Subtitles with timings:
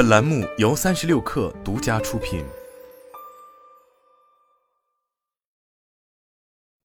[0.00, 2.42] 本栏目由三十六氪独家出品。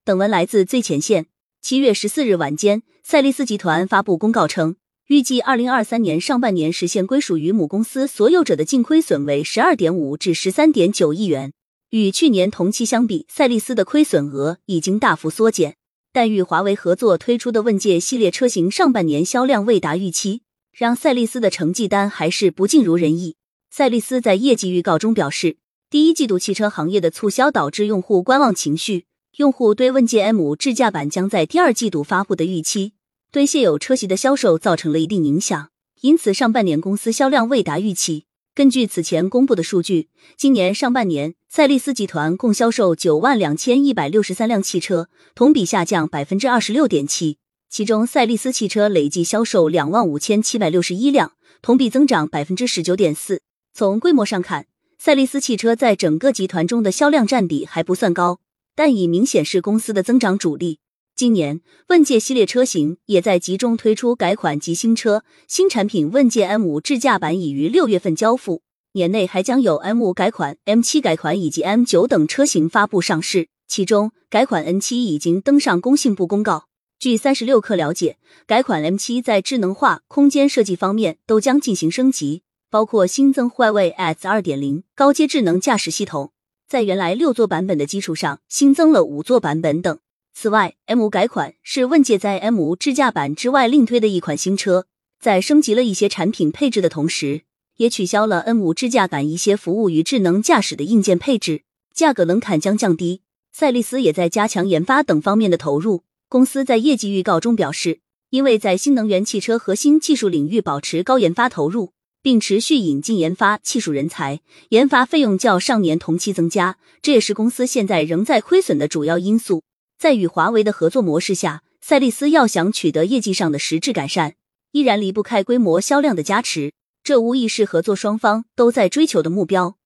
[0.03, 1.27] 本文来自最前线。
[1.61, 4.75] 七月十四日晚间，赛力斯集团发布公告称，
[5.07, 11.53] 预计二零二三年上半年实现归属于母公司所有者的净亏损为十二点五至十三点九亿元。
[11.91, 15.77] 与去年同期相比，赛力斯的亏损额已经大幅缩减。
[16.11, 20.41] 但与华为合作推出的问界系列车型上半年销量未达预期，
[20.77, 23.37] 让赛力斯的成绩单还是不尽如人意。
[23.71, 25.55] 赛力斯在业绩预告中表示，
[25.89, 29.05] 第一季度汽车行业的促销导致用户观望情绪，
[29.37, 32.91] 用户对问界 M 智驾版将在第二季度发布的预期，
[33.31, 35.69] 对现有车型的销售造成了一定影响，
[36.01, 38.25] 因此上半年公司销量未达预期。
[38.53, 47.37] 根据此前公布的数据，今年上半年赛力斯集团共销售九万两千一百六十三辆汽车，同比下降百分之二十六点七。
[47.69, 53.41] 其中，赛力斯汽车累计销售两万五千七百六十一辆，同比增长百分之十九点四。
[53.73, 58.39] 从规模上看，赛力斯汽车在整个集团中的销量占比还不算高，
[58.75, 60.79] 但已明显是公司的增长主力。
[61.15, 68.61] 今年，问界系列车型也在集中推出改款及新车，新产品问界 M 五智驾版已于六月份交付，
[68.93, 73.49] 年内还将有 M 五改款、M 七改款以及 M 九等车型发布上市。
[73.67, 76.67] 其中，改款 N 七已经登上工信部公告。
[77.05, 78.17] 据三十六氪了解，
[78.47, 86.31] 改款 M 七在智能化、空间设计方面都将进行升级，包括新增 Huawei X 二点零高阶智能驾驶系统，
[86.67, 89.99] 在原来六座版本的基础上新增了五座版本等。
[90.33, 94.87] 此外，M 改款是问界在 M 智驾版之外另推的一款新车，
[95.21, 97.43] 在升级了一些产品配置的同时，
[97.77, 101.61] 也取消了 N 五智驾版一些服务于智能驾驶的硬件配置，
[101.93, 103.21] 价格门槛将降低。
[103.51, 106.01] 赛力斯也在加强研发等方面的投入。
[106.27, 107.99] 公司在业绩预告中表示，
[108.31, 119.63] 因为在新能源汽车核心技术领域保持高研发投入，并持续引进研发技术人才，研发费用较上年同期增加，这也是公司现在仍在亏损的主要因素。
[119.99, 124.33] 在与华为的合作模式下，赛力斯要想取得业绩上的实质改善，
[124.71, 126.73] 依然离不开规模销量的加持。
[127.03, 129.77] 这无疑是合作双方都在追求的目标。